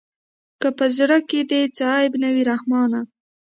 [0.61, 2.99] که په زړه کښې دې څه عيب نه وي رحمانه.